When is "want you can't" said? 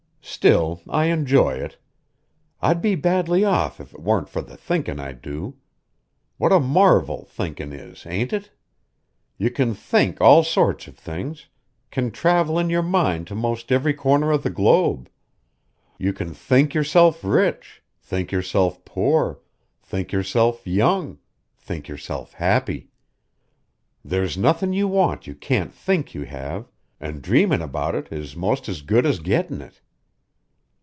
24.87-25.73